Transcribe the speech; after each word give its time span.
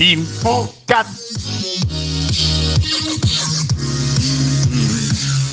Infocas. 0.00 1.36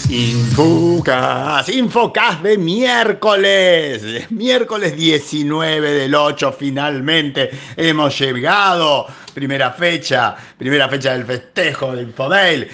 Infocas, 0.10 1.68
Infocas 1.68 2.42
de 2.42 2.58
miércoles, 2.58 4.32
miércoles 4.32 4.96
19 4.96 5.92
del 5.92 6.16
8 6.16 6.54
finalmente 6.54 7.52
hemos 7.76 8.18
llegado, 8.18 9.08
primera 9.34 9.72
fecha, 9.72 10.38
primera 10.58 10.88
fecha 10.88 11.12
del 11.12 11.26
festejo 11.26 11.94
de 11.94 12.04
Infomail. 12.04 12.70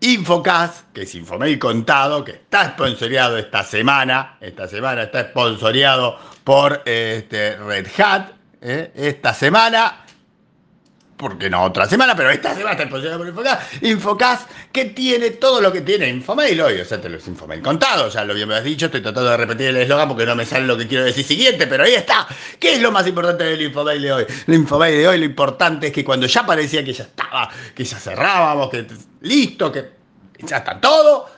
Infocas, 0.00 0.86
que 0.92 1.02
es 1.02 1.14
Infomail 1.14 1.56
contado, 1.60 2.24
que 2.24 2.32
está 2.32 2.70
sponsoreado 2.70 3.38
esta 3.38 3.62
semana, 3.62 4.38
esta 4.40 4.66
semana 4.66 5.04
está 5.04 5.22
sponsoreado 5.28 6.18
por 6.42 6.82
este, 6.84 7.56
Red 7.58 7.86
Hat, 7.96 8.32
¿eh? 8.60 8.90
esta 8.96 9.32
semana 9.32 10.02
porque 11.16 11.48
no 11.48 11.62
otra 11.62 11.86
semana, 11.86 12.14
pero 12.14 12.30
esta 12.30 12.54
semana 12.54 12.72
está 12.72 12.84
sponsoreado 12.84 13.18
por 13.18 13.28
Infocas. 13.28 13.58
Infocas 13.82 14.46
que 14.72 14.86
tiene 14.86 15.30
todo 15.30 15.60
lo 15.60 15.72
que 15.72 15.80
tiene 15.80 16.08
Infomail 16.08 16.60
hoy, 16.60 16.80
o 16.80 16.84
sea, 16.84 17.00
te 17.00 17.08
lo 17.08 17.16
es 17.16 17.26
Infomail 17.26 17.62
contado, 17.62 18.08
ya 18.08 18.24
lo 18.24 18.32
habíamos 18.32 18.62
dicho, 18.62 18.86
estoy 18.86 19.00
tratando 19.00 19.30
de 19.30 19.36
repetir 19.36 19.68
el 19.68 19.76
eslogan 19.78 20.08
porque 20.08 20.26
no 20.26 20.34
me 20.34 20.44
sale 20.44 20.66
lo 20.66 20.76
que 20.76 20.86
quiero 20.86 21.04
decir 21.04 21.24
siguiente, 21.24 21.66
pero 21.66 21.84
ahí 21.84 21.94
está. 21.94 22.26
¿Qué 22.58 22.74
es 22.74 22.80
lo 22.80 22.92
más 22.92 23.06
importante 23.06 23.44
del 23.44 23.62
Infomail 23.62 24.02
de 24.02 24.12
hoy? 24.12 24.26
El 24.46 24.54
Infomail 24.54 24.98
de 24.98 25.08
hoy 25.08 25.18
lo 25.18 25.24
importante 25.24 25.86
es 25.88 25.92
que 25.92 26.04
cuando 26.04 26.26
ya 26.26 26.44
parecía 26.44 26.84
que 26.84 26.92
ya 26.92 27.04
estaba, 27.04 27.50
que 27.74 27.84
ya 27.84 27.98
cerrábamos, 27.98 28.70
que 28.70 28.86
listo, 29.22 29.72
que 29.72 29.90
ya 30.38 30.58
está 30.58 30.80
todo, 30.80 31.35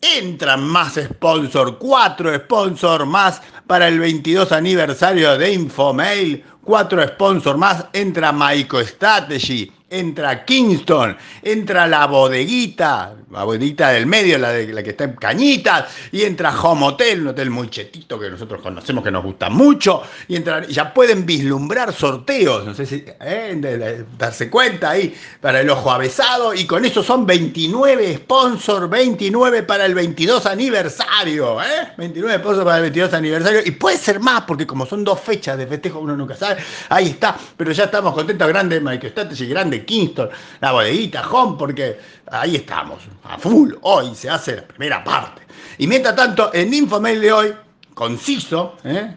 entran 0.00 0.64
más 0.64 0.94
sponsor, 0.94 1.78
cuatro 1.78 2.34
sponsor 2.34 3.06
más 3.06 3.42
para 3.66 3.88
el 3.88 3.98
22 3.98 4.52
aniversario 4.52 5.36
de 5.38 5.52
Infomail, 5.52 6.44
cuatro 6.62 7.06
sponsor 7.06 7.56
más, 7.56 7.84
entra 7.92 8.32
MicroStrategy, 8.32 9.72
entra 9.90 10.44
Kingston, 10.44 11.16
entra 11.42 11.86
la 11.88 12.06
bodeguita, 12.06 13.12
la 13.32 13.42
bodeguita 13.42 13.88
del 13.90 14.06
medio, 14.06 14.38
la, 14.38 14.50
de, 14.52 14.72
la 14.72 14.84
que 14.84 14.90
está 14.90 15.04
en 15.04 15.14
Cañitas, 15.14 15.90
y 16.12 16.22
entra 16.22 16.58
Home 16.60 16.86
Hotel, 16.86 17.22
un 17.22 17.28
hotel 17.28 17.50
muy 17.50 17.68
chetito 17.68 18.18
que 18.18 18.30
nosotros 18.30 18.60
conocemos 18.62 19.02
que 19.02 19.10
nos 19.10 19.24
gusta 19.24 19.50
mucho, 19.50 20.02
y 20.28 20.36
entra, 20.36 20.64
ya 20.66 20.94
pueden 20.94 21.26
vislumbrar 21.26 21.92
sorteos, 21.92 22.64
no 22.64 22.72
sé 22.72 22.86
si, 22.86 23.04
¿eh? 23.20 24.04
darse 24.16 24.48
cuenta 24.48 24.90
ahí, 24.90 25.12
para 25.40 25.60
el 25.60 25.68
ojo 25.68 25.90
avesado, 25.90 26.54
y 26.54 26.66
con 26.66 26.84
eso 26.84 27.02
son 27.02 27.26
29 27.26 28.14
sponsors, 28.18 28.88
29 28.88 29.64
para 29.64 29.86
el 29.86 29.94
22 29.94 30.46
aniversario, 30.46 31.60
¿eh? 31.60 31.92
29 31.98 32.38
sponsors 32.38 32.64
para 32.64 32.76
el 32.76 32.82
22 32.82 33.12
aniversario, 33.12 33.60
y 33.64 33.72
puede 33.72 33.98
ser 33.98 34.20
más, 34.20 34.42
porque 34.42 34.68
como 34.68 34.86
son 34.86 35.02
dos 35.02 35.20
fechas 35.20 35.58
de 35.58 35.66
festejo, 35.66 35.98
uno 35.98 36.16
nunca 36.16 36.36
sabe, 36.36 36.62
ahí 36.88 37.08
está, 37.08 37.36
pero 37.56 37.72
ya 37.72 37.84
estamos 37.84 38.14
contentos, 38.14 38.46
grande 38.46 38.80
MicroStrategy, 38.80 39.46
grande 39.48 39.79
Kingston, 39.84 40.30
la 40.60 40.72
bodeguita, 40.72 41.28
Home, 41.28 41.56
porque 41.58 41.98
ahí 42.30 42.56
estamos, 42.56 43.02
a 43.24 43.38
full. 43.38 43.74
Hoy 43.82 44.14
se 44.14 44.30
hace 44.30 44.56
la 44.56 44.62
primera 44.62 45.04
parte. 45.04 45.42
Y 45.78 45.86
mientras 45.86 46.16
tanto, 46.16 46.52
en 46.52 46.72
Infomail 46.72 47.20
de 47.20 47.32
hoy, 47.32 47.54
conciso, 47.94 48.76
¿eh? 48.84 49.14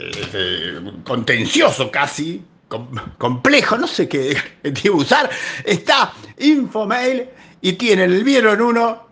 Eh, 0.00 0.80
contencioso 1.04 1.90
casi, 1.90 2.44
com 2.68 2.88
complejo, 3.18 3.76
no 3.76 3.88
sé 3.88 4.08
qué 4.08 4.36
usar, 4.92 5.28
está 5.64 6.12
Infomail 6.38 7.28
y 7.60 7.72
tienen 7.72 8.12
el 8.12 8.22
vieron 8.22 8.60
uno 8.60 9.07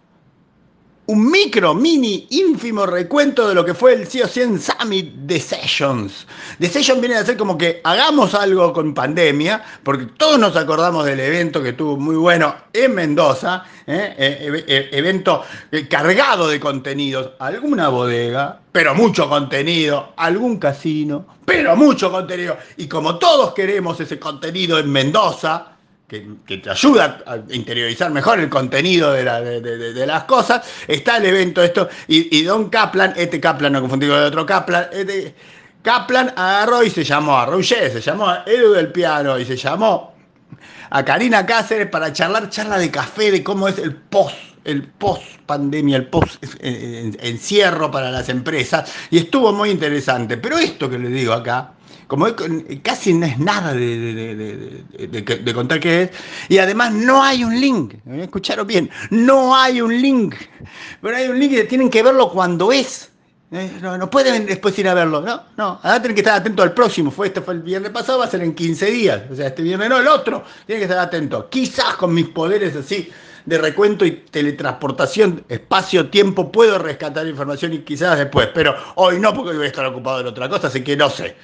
un 1.09 1.31
micro, 1.31 1.73
mini, 1.73 2.27
ínfimo 2.31 2.85
recuento 2.85 3.49
de 3.49 3.55
lo 3.55 3.65
que 3.65 3.75
fue 3.75 3.93
el 3.93 4.07
CEO 4.07 4.27
100 4.27 4.61
Summit 4.61 5.13
de 5.15 5.39
Sessions. 5.39 6.27
The 6.59 6.69
Sessions 6.69 7.01
viene 7.01 7.15
a 7.15 7.25
ser 7.25 7.37
como 7.37 7.57
que 7.57 7.81
hagamos 7.85 8.35
algo 8.35 8.73
con 8.73 8.93
pandemia, 8.93 9.63
porque 9.85 10.07
todos 10.17 10.39
nos 10.39 10.57
acordamos 10.57 11.05
del 11.07 11.21
evento 11.21 11.63
que 11.63 11.75
tuvo 11.75 11.97
muy 11.97 12.17
bueno 12.17 12.57
en 12.73 12.95
Mendoza, 12.95 13.65
¿eh? 13.87 14.15
E 14.19 14.65
e 14.67 14.99
evento 14.99 15.45
cargado 15.89 16.49
de 16.49 16.59
contenidos, 16.59 17.33
alguna 17.39 17.89
bodega, 17.89 18.61
pero 18.73 18.95
mucho 18.95 19.29
contenido, 19.29 20.13
algún 20.17 20.59
casino, 20.59 21.25
pero 21.45 21.77
mucho 21.77 22.11
contenido. 22.11 22.57
Y 22.79 22.89
como 22.89 23.17
todos 23.17 23.55
queremos 23.55 24.01
ese 24.01 24.19
contenido 24.19 24.77
en 24.79 24.91
Mendoza, 24.91 25.76
que, 26.09 26.21
te 26.59 26.71
ayuda 26.71 27.19
a 27.27 27.39
interiorizar 27.51 28.11
mejor 28.11 28.39
el 28.39 28.49
contenido 28.49 29.13
de, 29.13 29.25
la, 29.25 29.41
de, 29.41 29.61
de, 29.61 29.93
de 29.93 30.07
las 30.07 30.25
cosas, 30.25 30.67
está 30.87 31.17
el 31.17 31.27
evento 31.27 31.63
esto, 31.63 31.89
y, 32.07 32.43
Don 32.43 32.71
Kaplan, 32.71 33.15
este 33.17 33.41
Kaplan, 33.41 33.73
no 33.73 33.81
confundí 33.81 34.07
con 34.07 34.17
el 34.17 34.25
otro 34.25 34.47
Kaplan, 34.47 34.87
este, 34.93 35.35
Kaplan 35.83 36.33
agarró 36.37 36.83
y 36.83 36.91
se 36.91 37.05
llamó 37.05 37.37
a 37.37 37.47
Rouget, 37.47 37.93
se 37.93 38.01
llamó 38.01 38.29
a 38.29 38.45
Edu 38.47 38.73
del 38.73 38.93
Piano 38.93 39.39
y 39.39 39.45
se 39.45 39.57
llamó 39.57 40.15
a 40.91 41.05
Karina 41.05 41.45
Cáceres 41.45 41.89
para 41.89 42.13
charlar 42.13 42.51
charla 42.51 42.79
de 42.79 42.91
café 42.91 43.31
de 43.33 43.43
cómo 43.43 43.69
es 43.69 43.79
el 43.79 43.95
post 43.95 44.37
el 44.67 44.83
post 44.83 45.23
pandemia, 45.47 45.97
el 45.97 46.09
post 46.09 46.43
encierro 46.61 47.89
para 47.91 48.11
las 48.11 48.29
empresas, 48.29 48.93
y 49.11 49.19
estuvo 49.19 49.53
muy 49.53 49.71
interesante. 49.71 50.37
Pero 50.37 50.59
esto 50.59 50.91
que 50.91 50.99
les 50.99 51.13
digo 51.13 51.33
acá, 51.33 51.76
como 52.07 52.27
casi 52.83 53.13
no 53.13 53.27
es 53.27 53.39
nada 53.39 53.73
de, 53.73 53.99
de, 53.99 54.35
de, 55.09 55.21
de, 55.39 55.55
contar 55.55 55.81
qué 55.81 56.03
es, 56.03 56.11
y 56.49 56.59
además 56.59 56.93
no 56.93 57.23
hay 57.23 57.43
un 57.43 57.61
link, 57.61 57.95
¿me 58.05 58.25
escucharon 58.25 58.67
bien? 58.67 58.91
No 59.11 59.57
hay 59.57 59.81
un 59.81 60.01
link, 60.01 60.35
pero 61.01 61.17
hay 61.17 61.29
un 61.29 61.39
link 61.39 61.53
que 61.53 61.65
tienen 61.65 61.91
que 61.91 62.03
verlo 62.03 62.31
cuando 62.31 62.71
es. 62.73 63.11
No, 63.81 63.97
no, 63.97 64.11
pueden 64.11 64.45
después 64.45 64.77
ir 64.79 64.89
a 64.89 64.95
verlo, 64.95 65.21
no, 65.21 65.41
no, 65.57 65.81
ahora 65.83 66.01
tienen 66.01 66.17
que 66.17 66.21
estar 66.21 66.41
atentos 66.41 66.65
al 66.65 66.75
próximo, 66.75 67.13
fue 67.13 67.29
este 67.29 67.41
fue 67.41 67.55
el 67.55 67.63
viernes 67.63 67.91
pasado, 67.93 68.19
va 68.19 68.25
a 68.25 68.29
ser 68.29 68.43
en 68.43 68.55
15 68.55 68.87
días, 68.87 69.23
o 69.31 69.37
sea, 69.37 69.47
este 69.47 69.63
viernes 69.63 69.89
no, 69.89 69.99
el 69.99 70.09
otro, 70.09 70.43
tienen 70.67 70.81
que 70.81 70.93
estar 70.93 70.99
atentos, 70.99 71.47
quizás 71.49 71.95
con 71.95 72.13
mis 72.13 72.27
poderes 72.29 72.75
así 72.75 73.09
de 73.45 73.59
recuento 73.59 74.05
y 74.05 74.11
teletransportación, 74.11 75.45
espacio-tiempo, 75.49 76.51
puedo 76.51 76.77
rescatar 76.81 77.25
información 77.29 77.73
y 77.73 77.79
quizás 77.79 78.19
después, 78.19 78.49
pero 78.53 78.75
hoy 78.97 79.21
no 79.21 79.33
porque 79.33 79.57
voy 79.57 79.67
a 79.67 79.69
estar 79.69 79.87
ocupado 79.87 80.21
en 80.21 80.27
otra 80.27 80.49
cosa, 80.49 80.67
así 80.67 80.83
que 80.83 80.97
no 80.97 81.09
sé 81.09 81.37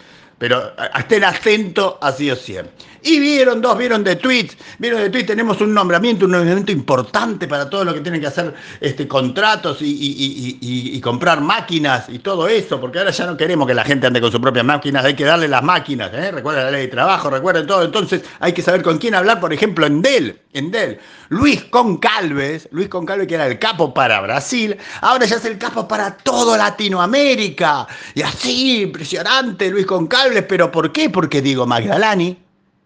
pero 0.42 0.72
estén 0.98 1.22
atentos 1.22 1.94
así 2.00 2.28
o 2.28 2.34
siempre. 2.34 2.75
Y 3.04 3.20
vieron 3.20 3.60
dos, 3.60 3.78
vieron 3.78 4.03
de 4.03 4.16
tweets, 4.16 4.56
vieron 4.78 5.00
de 5.00 5.08
tweets, 5.08 5.28
tenemos 5.28 5.60
un 5.60 5.72
nombramiento, 5.72 6.25
un 6.25 6.32
nombramiento 6.32 6.72
importante 6.72 7.47
para 7.47 7.70
todo 7.70 7.84
lo 7.84 7.94
que 7.94 8.00
tienen 8.00 8.20
que 8.20 8.26
hacer 8.26 8.53
este, 8.80 9.06
contratos 9.06 9.78
y, 9.80 11.00
comprar 11.00 11.41
máquinas 11.42 12.08
y 12.08 12.19
todo 12.19 12.48
eso, 12.48 12.80
porque 12.80 12.98
ahora 12.98 13.12
ya 13.12 13.26
no 13.26 13.36
queremos 13.36 13.69
que 13.69 13.75
la 13.75 13.84
gente 13.84 14.08
ande 14.08 14.20
con 14.20 14.32
sus 14.32 14.41
propias 14.41 14.64
máquinas, 14.64 15.04
hay 15.04 15.14
que 15.14 15.25
darle 15.25 15.47
las 15.47 15.62
máquinas, 15.62 16.10
¿eh? 16.12 16.32
recuerden 16.32 16.64
la 16.64 16.70
ley 16.72 16.82
de 16.82 16.88
trabajo, 16.88 17.30
recuerden 17.30 17.66
todo, 17.66 17.84
entonces 17.84 18.22
hay 18.41 18.53
que 18.53 18.62
saber 18.62 18.82
con 18.82 18.98
quién 18.98 19.14
hablar, 19.14 19.38
por 19.41 19.53
ejemplo, 19.53 19.86
en 19.86 20.03
Dell, 20.03 20.41
en 20.53 20.70
Dell. 20.70 20.98
Luis 21.28 21.64
Concalves, 21.64 22.69
Luis 22.72 22.88
Concalves 22.88 23.26
que 23.26 23.36
era 23.36 23.47
el 23.47 23.59
capo 23.59 23.94
para 23.94 24.20
Brasil, 24.20 24.76
ahora 25.00 25.24
ya 25.24 25.36
es 25.36 25.44
el 25.47 25.56
capo 25.56 25.88
para 25.88 26.14
todo 26.14 26.56
Latinoamérica. 26.56 27.86
Y 28.14 28.20
así, 28.20 28.82
impresionante, 28.82 29.70
Luis 29.70 29.86
Concalves, 29.86 30.31
pero 30.41 30.72
¿por 30.72 30.93
qué? 30.93 31.10
Porque 31.10 31.43
Diego 31.43 31.66
Magdalani, 31.66 32.38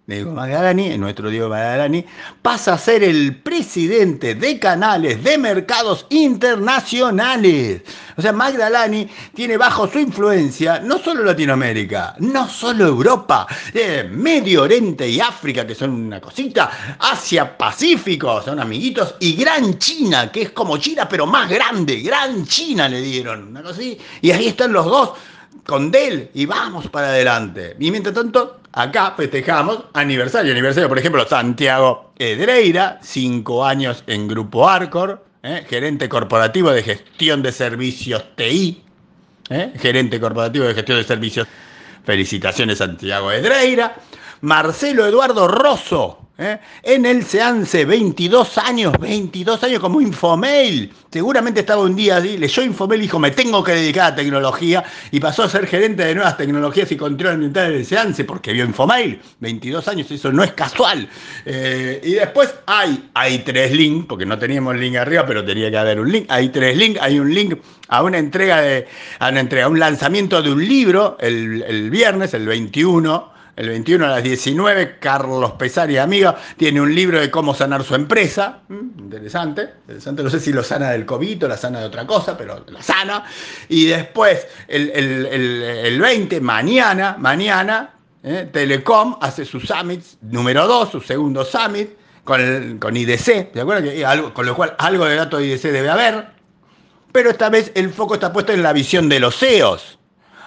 Diego 0.06 0.30
Magdalani, 0.30 0.96
nuestro 0.98 1.30
Diego 1.30 1.48
Magdalani, 1.48 2.04
pasa 2.40 2.74
a 2.74 2.78
ser 2.78 3.02
el 3.02 3.42
presidente 3.42 4.36
de 4.36 4.56
canales 4.60 5.22
de 5.24 5.36
mercados 5.36 6.06
internacionales. 6.10 7.82
O 8.16 8.22
sea, 8.22 8.32
Magdalani 8.32 9.08
tiene 9.34 9.56
bajo 9.56 9.88
su 9.88 9.98
influencia 9.98 10.78
no 10.78 10.98
solo 10.98 11.24
Latinoamérica, 11.24 12.14
no 12.20 12.48
solo 12.48 12.86
Europa, 12.86 13.48
eh, 13.74 14.08
Medio 14.08 14.62
Oriente 14.62 15.08
y 15.08 15.18
África, 15.18 15.66
que 15.66 15.74
son 15.74 15.90
una 15.90 16.20
cosita, 16.20 16.96
Asia 17.00 17.58
Pacífico, 17.58 18.40
son 18.42 18.60
amiguitos, 18.60 19.16
y 19.18 19.34
Gran 19.34 19.76
China, 19.78 20.30
que 20.30 20.42
es 20.42 20.50
como 20.52 20.76
China, 20.76 21.08
pero 21.08 21.26
más 21.26 21.50
grande, 21.50 22.00
Gran 22.00 22.46
China 22.46 22.88
le 22.88 23.00
dieron, 23.00 23.48
una. 23.48 23.62
Y 24.20 24.30
ahí 24.30 24.46
están 24.46 24.72
los 24.72 24.86
dos 24.86 25.10
con 25.66 25.90
Dell 25.90 26.30
y 26.34 26.46
vamos 26.46 26.88
para 26.88 27.08
adelante. 27.08 27.76
Y 27.78 27.90
mientras 27.90 28.14
tanto, 28.14 28.60
acá 28.72 29.14
festejamos 29.16 29.84
aniversario. 29.92 30.52
Aniversario, 30.52 30.88
por 30.88 30.98
ejemplo, 30.98 31.26
Santiago 31.26 32.12
Edreira, 32.18 32.98
cinco 33.02 33.64
años 33.64 34.04
en 34.06 34.28
Grupo 34.28 34.68
Arcor, 34.68 35.24
¿eh? 35.42 35.66
gerente 35.68 36.08
corporativo 36.08 36.70
de 36.70 36.82
gestión 36.82 37.42
de 37.42 37.52
servicios 37.52 38.24
TI, 38.36 38.82
¿eh? 39.50 39.72
gerente 39.78 40.20
corporativo 40.20 40.64
de 40.64 40.74
gestión 40.74 40.98
de 40.98 41.04
servicios. 41.04 41.48
Felicitaciones, 42.04 42.78
Santiago 42.78 43.32
Edreira. 43.32 43.96
Marcelo 44.40 45.06
Eduardo 45.06 45.48
Rosso. 45.48 46.26
¿eh? 46.38 46.58
En 46.82 47.06
el 47.06 47.24
Seance, 47.24 47.84
22 47.84 48.58
años, 48.58 48.92
22 48.98 49.62
años 49.64 49.80
como 49.80 50.00
Infomail. 50.00 50.92
Seguramente 51.10 51.60
estaba 51.60 51.82
un 51.82 51.96
día 51.96 52.18
así, 52.18 52.36
leyó 52.36 52.62
Infomail 52.62 53.00
y 53.00 53.04
dijo, 53.04 53.18
me 53.18 53.30
tengo 53.30 53.64
que 53.64 53.72
dedicar 53.72 54.12
a 54.12 54.14
tecnología 54.14 54.84
y 55.10 55.20
pasó 55.20 55.44
a 55.44 55.48
ser 55.48 55.66
gerente 55.66 56.04
de 56.04 56.14
nuevas 56.14 56.36
tecnologías 56.36 56.90
y 56.92 56.96
control 56.96 57.34
ambiental 57.34 57.72
del 57.72 57.86
Seance 57.86 58.24
porque 58.24 58.52
vio 58.52 58.64
Infomail. 58.64 59.20
22 59.40 59.88
años, 59.88 60.10
eso 60.10 60.30
no 60.32 60.44
es 60.44 60.52
casual. 60.52 61.08
Eh, 61.44 62.00
y 62.04 62.12
después 62.14 62.54
hay, 62.66 63.08
hay 63.14 63.38
tres 63.38 63.72
links, 63.72 64.06
porque 64.06 64.26
no 64.26 64.38
teníamos 64.38 64.76
link 64.76 64.96
arriba, 64.96 65.24
pero 65.26 65.44
tenía 65.44 65.70
que 65.70 65.78
haber 65.78 66.00
un 66.00 66.10
link. 66.12 66.26
Hay 66.28 66.50
tres 66.50 66.76
links, 66.76 67.00
hay 67.00 67.18
un 67.18 67.32
link 67.32 67.54
a 67.88 68.02
una 68.02 68.18
entrega 68.18 68.60
de, 68.60 68.86
a 69.18 69.28
una 69.28 69.40
entrega, 69.40 69.66
a 69.66 69.68
un 69.68 69.78
lanzamiento 69.78 70.42
de 70.42 70.52
un 70.52 70.66
libro 70.66 71.16
el, 71.20 71.62
el 71.62 71.90
viernes, 71.90 72.34
el 72.34 72.46
21 72.46 73.35
el 73.56 73.70
21 73.70 74.04
a 74.04 74.08
las 74.08 74.22
19, 74.22 74.98
Carlos 74.98 75.52
Pesari, 75.52 75.96
amiga, 75.96 76.36
tiene 76.58 76.80
un 76.80 76.94
libro 76.94 77.18
de 77.18 77.30
cómo 77.30 77.54
sanar 77.54 77.82
su 77.84 77.94
empresa. 77.94 78.60
Mm, 78.68 78.98
interesante, 78.98 79.70
interesante. 79.80 80.22
No 80.22 80.28
sé 80.28 80.40
si 80.40 80.52
lo 80.52 80.62
sana 80.62 80.90
del 80.90 81.06
COVID 81.06 81.46
o 81.46 81.48
la 81.48 81.56
sana 81.56 81.80
de 81.80 81.86
otra 81.86 82.06
cosa, 82.06 82.36
pero 82.36 82.64
la 82.68 82.82
sana. 82.82 83.24
Y 83.70 83.86
después, 83.86 84.46
el, 84.68 85.98
20, 85.98 86.40
mañana, 86.42 87.16
mañana, 87.18 87.94
eh, 88.22 88.48
Telecom 88.52 89.16
hace 89.22 89.46
su 89.46 89.58
summit 89.58 90.04
número 90.20 90.66
2, 90.66 90.90
su 90.90 91.00
segundo 91.00 91.42
summit, 91.42 91.90
con, 92.24 92.78
con 92.78 92.94
IDC, 92.94 93.52
¿de 93.54 93.60
acuerdo? 93.62 93.84
Que, 93.84 94.04
algo, 94.04 94.34
con 94.34 94.44
lo 94.44 94.54
cual 94.54 94.74
algo 94.78 95.06
de 95.06 95.16
datos 95.16 95.40
de 95.40 95.46
IDC 95.46 95.62
debe 95.72 95.88
haber. 95.88 96.26
Pero 97.10 97.30
esta 97.30 97.48
vez 97.48 97.72
el 97.74 97.90
foco 97.90 98.14
está 98.14 98.34
puesto 98.34 98.52
en 98.52 98.62
la 98.62 98.74
visión 98.74 99.08
de 99.08 99.20
los 99.20 99.38
CEOs. 99.38 99.98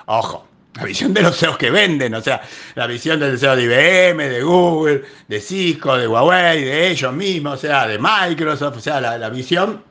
Ojo, 0.06 0.49
la 0.76 0.84
visión 0.84 1.14
de 1.14 1.22
los 1.22 1.38
CEOs 1.38 1.58
que 1.58 1.72
venden, 1.72 2.14
o 2.14 2.22
sea, 2.22 2.42
la 2.76 2.88
visión 2.88 3.20
del 3.20 3.40
CEO 3.40 3.56
de 3.56 3.64
IBM, 3.64 4.30
de 4.30 4.42
Google, 4.44 5.04
de 5.28 5.42
Cisco, 5.42 5.98
de 5.98 6.08
Huawei, 6.08 6.64
de 6.64 6.90
ellos 6.90 7.14
mismos, 7.14 7.56
o 7.56 7.58
sea, 7.58 7.88
de 7.88 8.00
Microsoft, 8.00 8.78
o 8.78 8.80
sea, 8.80 9.02
la, 9.02 9.30
visión 9.30 9.84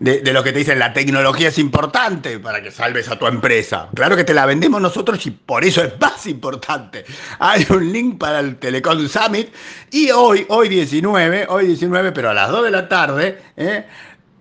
de, 0.00 0.20
de, 0.20 0.32
lo 0.32 0.44
que 0.44 0.52
te 0.52 0.58
dicen, 0.58 0.78
la 0.78 0.92
tecnología 0.92 1.48
es 1.48 1.58
importante 1.58 2.38
para 2.40 2.62
que 2.62 2.70
salves 2.70 3.08
a 3.08 3.18
tu 3.18 3.26
empresa. 3.26 3.88
Claro 3.94 4.16
que 4.16 4.24
te 4.24 4.34
la 4.34 4.44
vendemos 4.44 4.80
nosotros 4.80 5.24
y 5.26 5.30
por 5.30 5.64
eso 5.64 5.82
es 5.82 5.98
más 5.98 6.26
importante. 6.26 7.04
Hay 7.38 7.66
un 7.70 7.90
link 7.90 8.18
para 8.18 8.40
el 8.40 8.56
Telecom 8.56 9.08
Summit 9.08 9.48
y 9.90 10.10
hoy, 10.10 10.44
hoy 10.50 10.68
19, 10.68 11.46
hoy 11.48 11.68
19, 11.68 12.12
pero 12.12 12.30
a 12.30 12.34
las 12.34 12.50
2 12.50 12.64
de 12.64 12.70
la 12.70 12.88
tarde, 12.88 13.42
¿eh? 13.56 13.86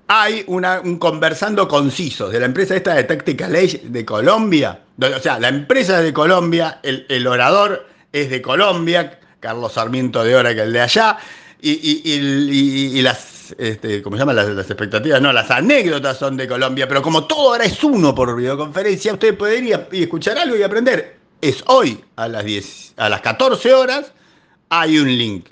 Hay 0.08 0.44
un 0.48 0.98
conversando 0.98 1.68
conciso 1.68 2.30
de 2.30 2.40
la 2.40 2.46
empresa 2.46 2.76
esta 2.76 2.96
de 2.96 3.06
Tactical 3.06 3.56
Age 3.56 3.82
de 3.86 4.06
Colombia. 4.06 4.80
O 5.00 5.20
sea, 5.20 5.40
la 5.40 5.48
empresa 5.48 6.02
de 6.02 6.14
Colombia, 6.14 6.80
el, 6.84 7.28
orador 7.28 7.88
es 8.12 8.30
de 8.30 8.42
Colombia, 8.42 9.20
Carlos 9.40 9.74
Sarmiento 9.74 10.24
de 10.24 10.36
Hora 10.36 10.54
que 10.54 10.62
el 10.62 10.74
de 10.74 10.82
allá, 10.82 11.18
y, 11.62 13.02
las, 13.02 13.56
este, 13.58 14.02
¿cómo 14.02 14.18
se 14.18 14.22
llaman? 14.22 14.36
Las, 14.36 14.70
expectativas, 14.70 15.22
no, 15.22 15.32
las 15.32 15.50
anécdotas 15.50 16.18
son 16.18 16.38
de 16.38 16.48
Colombia, 16.48 16.88
pero 16.88 17.02
como 17.02 17.26
todo 17.26 17.52
ahora 17.52 17.66
es 17.66 17.84
uno 17.84 18.14
por 18.14 18.36
videoconferencia, 18.36 19.14
usted 19.14 19.38
podría 19.38 19.88
escuchar 19.92 20.38
algo 20.38 20.58
y 20.58 20.64
aprender. 20.64 21.18
Es 21.40 21.64
hoy 21.68 22.04
a 22.18 22.28
las, 22.28 22.44
10, 22.44 22.94
a 22.98 23.10
las 23.10 23.22
14 23.22 23.74
horas, 23.74 24.14
hay 24.70 25.00
un 25.00 25.08
link 25.08 25.48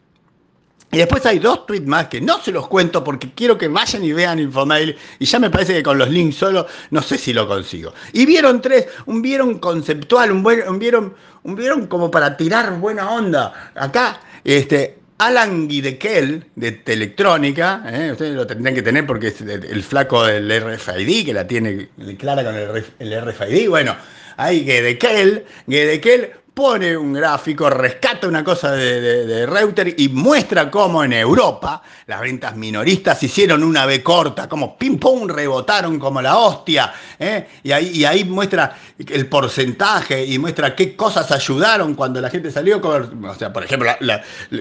y 0.92 0.98
después 0.98 1.26
hay 1.26 1.40
dos 1.40 1.66
tweets 1.68 1.86
más 1.86 2.08
que 2.08 2.20
no 2.20 2.42
se 2.42 2.52
los 2.52 2.68
cuento 2.68 3.04
porque 3.04 3.32
quiero 3.34 3.58
que 3.58 3.68
vayan 3.68 4.04
y 4.04 4.12
vean 4.12 4.40
Infomail 4.40 4.96
y 5.20 5.26
ya 5.26 5.40
me 5.40 5.50
parece 5.50 5.74
que 5.74 5.84
con 5.84 5.98
los 5.98 6.10
links 6.10 6.38
solo 6.38 6.66
no 6.90 7.02
sé 7.02 7.18
si 7.18 7.32
lo 7.32 7.48
consigo. 7.48 7.94
Y 8.14 8.26
vieron 8.26 8.62
tres, 8.62 8.88
un 9.06 9.22
vieron 9.22 9.60
conceptual, 9.60 10.32
un, 10.32 10.42
buen, 10.42 10.68
un 10.68 10.80
vieron, 10.80 11.14
un 11.44 11.56
vieron 11.56 11.86
como 11.88 12.10
para 12.10 12.36
tirar 12.36 12.80
buena 12.80 13.12
onda. 13.12 13.72
Acá, 13.76 14.20
este, 14.44 14.98
Alan 15.20 15.68
Guidekel 15.68 16.46
de 16.56 16.72
Telectrónica, 16.72 17.84
¿eh? 17.86 18.12
ustedes 18.12 18.34
lo 18.34 18.48
tendrían 18.48 18.74
que 18.74 18.82
tener 18.82 19.06
porque 19.06 19.28
es 19.28 19.42
el 19.42 19.84
flaco 19.84 20.24
del 20.24 20.50
RFID, 20.50 21.26
que 21.26 21.34
la 21.34 21.46
tiene 21.46 21.90
clara 22.18 22.44
con 22.44 22.56
el, 22.56 23.22
RFID. 23.22 23.70
Bueno, 23.70 23.96
hay 24.38 24.64
Guedekel, 24.64 25.46
Guedekel 25.68 26.32
pone 26.54 26.96
un 26.96 27.13
gráfico, 27.13 27.69
rescata 27.69 28.28
una 28.28 28.44
cosa 28.44 28.72
de, 28.72 29.25
de, 29.25 29.46
Reuter 29.46 29.96
y 29.98 30.10
muestra 30.10 30.69
cómo 30.69 31.04
en 31.04 31.13
Europa 31.13 31.81
las 32.07 32.22
ventas 32.22 32.56
minoristas 32.56 33.22
hicieron 33.24 33.63
una 33.63 33.86
B 33.86 34.04
corta, 34.04 34.50
como 34.50 34.78
pum 34.78 35.28
rebotaron 35.28 36.00
como 36.00 36.22
la 36.22 36.38
hostia. 36.38 36.92
¿eh? 37.18 37.48
Y, 37.63 37.72
ahí, 37.72 37.92
y 37.94 38.06
ahí 38.06 38.24
muestra 38.24 38.75
el 38.98 39.28
porcentaje 39.28 40.25
y 40.25 40.38
muestra 40.40 40.75
qué 40.75 40.96
cosas 40.96 41.31
ayudaron 41.31 41.96
cuando 41.96 42.19
la 42.19 42.30
gente 42.30 42.52
salió. 42.52 42.81
Con, 42.81 43.24
o 43.24 43.36
sea, 43.36 43.54
por 43.54 43.63
ejemplo, 43.63 43.90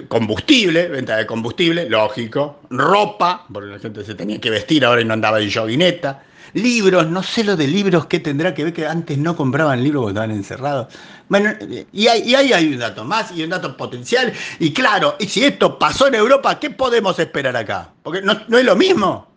combustible, 0.08 0.88
venta 0.88 1.16
de 1.16 1.26
combustible, 1.26 1.88
lógico. 1.88 2.60
Ropa, 2.70 3.46
porque 3.52 3.70
la 3.70 3.78
gente 3.78 4.04
se 4.04 4.14
tenía 4.14 4.40
que 4.40 4.50
vestir 4.50 4.84
ahora 4.84 5.00
y 5.00 5.04
no 5.04 5.14
andaba 5.14 5.40
en 5.40 5.50
joguineta. 5.50 6.22
Libros, 6.54 7.08
no 7.08 7.22
sé 7.22 7.44
lo 7.44 7.56
de 7.56 7.66
libros, 7.66 8.06
qué 8.06 8.20
tendrá 8.20 8.54
que 8.54 8.64
ver 8.64 8.72
que 8.72 8.86
antes 8.86 9.18
no 9.18 9.36
compraban 9.36 9.82
libros 9.82 10.02
porque 10.02 10.12
estaban 10.12 10.30
encerrados. 10.30 10.88
Bueno, 11.28 11.52
y 11.92 12.06
ahí, 12.06 12.34
hay 12.34 12.72
un 12.72 12.78
dato 12.78 13.04
más 13.04 13.32
y 13.32 13.42
un 13.42 13.50
dato 13.50 13.76
potencial. 13.76 14.32
Y 14.58 14.72
claro, 14.72 15.16
y 15.18 15.26
si 15.26 15.44
esto 15.44 15.78
pasó 15.78 16.06
en 16.06 16.14
Europa, 16.14 16.58
¿qué 16.58 16.70
podemos 16.70 17.18
esperar 17.18 17.56
acá? 17.56 17.92
Porque 18.02 18.22
no, 18.22 18.32
es 18.32 18.64
lo 18.64 18.76
mismo. 18.76 19.30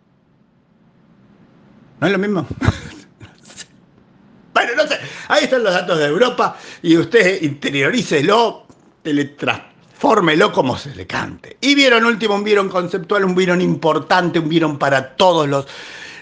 No 2.00 2.06
es 2.06 2.12
lo 2.12 2.18
mismo. 2.18 2.46
bueno, 4.54 4.72
no 4.76 4.86
sé. 4.86 4.98
Ahí 5.28 5.44
están 5.44 5.62
los 5.62 5.74
datos 5.74 5.98
de 5.98 6.06
Europa 6.06 6.56
y 6.82 6.96
usted 6.96 7.42
interiorícelo, 7.42 8.66
teletransfórmelo 9.02 10.50
como 10.50 10.78
se 10.78 10.94
le 10.94 11.06
cante. 11.06 11.58
Y 11.60 11.74
vieron 11.74 12.06
último, 12.06 12.34
un 12.34 12.44
vieron 12.44 12.70
conceptual, 12.70 13.24
un 13.24 13.34
vieron 13.34 13.60
importante, 13.60 14.38
un 14.38 14.48
vieron 14.48 14.78
para 14.78 15.14
todos 15.14 15.46
los 15.46 15.66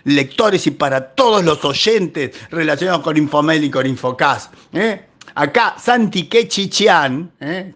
lectores 0.05 0.67
y 0.67 0.73
para 0.73 1.15
todos 1.15 1.45
los 1.45 1.65
oyentes 1.65 2.37
relacionados 2.51 3.03
con 3.03 3.17
Infomail 3.17 3.65
y 3.65 3.71
con 3.71 3.87
Infocast. 3.87 4.53
¿eh? 4.73 5.07
Acá 5.35 5.77
Santi 5.79 6.25
Quechichian, 6.25 7.31
¿eh? 7.41 7.75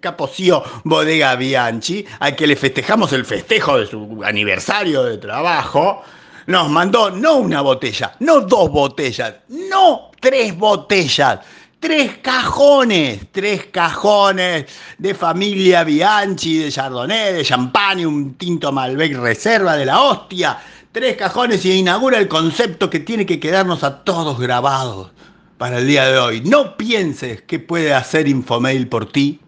Bodega 0.84 1.36
Bianchi, 1.36 2.04
a 2.20 2.32
que 2.32 2.46
le 2.46 2.56
festejamos 2.56 3.12
el 3.12 3.24
festejo 3.24 3.78
de 3.78 3.86
su 3.86 4.22
aniversario 4.24 5.04
de 5.04 5.18
trabajo, 5.18 6.02
nos 6.46 6.68
mandó 6.68 7.10
no 7.10 7.36
una 7.36 7.60
botella, 7.60 8.14
no 8.20 8.40
dos 8.40 8.70
botellas, 8.70 9.34
no 9.48 10.10
tres 10.20 10.56
botellas, 10.56 11.40
tres 11.78 12.18
cajones, 12.18 13.26
tres 13.30 13.66
cajones 13.66 14.66
de 14.98 15.14
familia 15.14 15.84
Bianchi, 15.84 16.58
de 16.58 16.72
Chardonnay, 16.72 17.34
de 17.34 17.44
champagne, 17.44 18.06
un 18.06 18.34
tinto 18.34 18.72
Malbec 18.72 19.16
reserva 19.16 19.76
de 19.76 19.86
la 19.86 20.00
hostia, 20.00 20.58
tres 20.94 21.16
cajones 21.16 21.64
y 21.64 21.72
inaugura 21.72 22.18
el 22.18 22.28
concepto 22.28 22.88
que 22.88 23.00
tiene 23.00 23.26
que 23.26 23.40
quedarnos 23.40 23.82
a 23.82 24.04
todos 24.04 24.38
grabados 24.38 25.10
para 25.58 25.78
el 25.78 25.88
día 25.88 26.06
de 26.06 26.18
hoy. 26.18 26.40
No 26.42 26.76
pienses 26.76 27.42
qué 27.42 27.58
puede 27.58 27.92
hacer 27.92 28.28
Infomail 28.28 28.86
por 28.86 29.10
ti, 29.10 29.40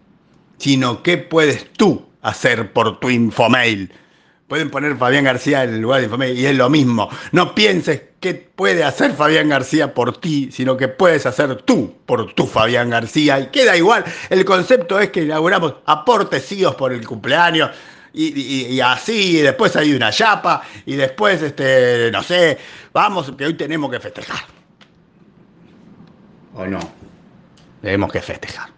sino 0.57 1.01
qué 1.03 1.17
puedes 1.17 1.71
tú 1.71 2.05
hacer 2.21 2.73
por 2.73 2.99
tu 2.99 3.09
Infomail. 3.09 3.93
Pueden 4.49 4.69
poner 4.69 4.97
Fabián 4.97 5.23
García 5.23 5.63
en 5.63 5.75
el 5.75 5.79
lugar 5.79 6.01
de 6.01 6.07
Infomail 6.07 6.37
y 6.37 6.45
es 6.47 6.55
lo 6.57 6.69
mismo. 6.69 7.07
No 7.31 7.55
pienses 7.55 8.01
qué 8.19 8.33
puede 8.33 8.83
hacer 8.83 9.13
Fabián 9.13 9.47
García 9.47 9.93
por 9.93 10.17
ti, 10.17 10.49
sino 10.51 10.75
que 10.75 10.89
puedes 10.89 11.25
hacer 11.25 11.61
tú 11.61 11.95
por 12.05 12.33
tu 12.33 12.45
Fabián 12.45 12.89
García. 12.89 13.39
Y 13.39 13.47
queda 13.47 13.77
igual. 13.77 14.03
El 14.29 14.43
concepto 14.43 14.99
es 14.99 15.11
que 15.11 15.23
inauguramos 15.23 15.75
aportes 15.85 16.53
por 16.77 16.91
el 16.91 17.07
cumpleaños. 17.07 17.69
Y, 18.13 18.79
así, 18.79 19.37
y 19.37 19.41
después 19.41 19.75
hay 19.75 19.93
una 19.93 20.11
chapa, 20.11 20.61
y 20.85 20.95
después, 20.95 21.41
este, 21.41 22.09
no 22.11 22.23
sé, 22.23 22.57
vamos, 22.93 23.31
que 23.37 23.45
hoy 23.45 23.53
tenemos 23.53 23.91
que 23.91 23.99
festejar 23.99 24.57
o 26.57 26.65
no. 26.65 26.79
Tenemos 27.81 28.11
que 28.11 28.21
festejar. 28.21 28.76